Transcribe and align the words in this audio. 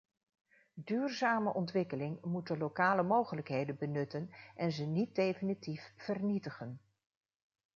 Duurzame 0.83 1.51
ontwikkeling 1.55 2.21
moet 2.21 2.47
de 2.47 2.57
lokale 2.57 3.03
mogelijkheden 3.03 3.77
benutten 3.77 4.29
en 4.55 4.71
ze 4.71 4.83
niet 4.85 5.15
definitief 5.15 5.93
vernietigen. 5.97 6.79